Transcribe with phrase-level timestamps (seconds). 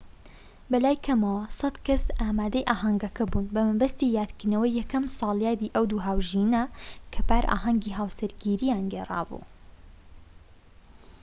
[0.71, 6.63] بەلای کەمەوە ١٠٠ کەس ئامادەی ئاهەنگەکە بوون، بە مەبەستی یادکردنەوەی یەکەم ساڵیادی ئەو دوو هاوژینە
[7.13, 9.43] کە پار ئاهەنگی هاوسەرگیرییان گێڕابوو